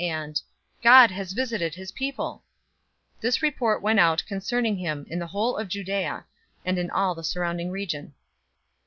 and, 0.03 0.41
"God 0.81 1.11
has 1.11 1.31
visited 1.31 1.75
his 1.75 1.91
people!" 1.91 2.41
007:017 3.17 3.21
This 3.21 3.41
report 3.43 3.81
went 3.83 3.99
out 3.99 4.23
concerning 4.25 4.75
him 4.77 5.05
in 5.11 5.19
the 5.19 5.27
whole 5.27 5.55
of 5.57 5.67
Judea, 5.69 6.25
and 6.65 6.79
in 6.79 6.89
all 6.89 7.13
the 7.13 7.23
surrounding 7.23 7.69
region. 7.69 8.15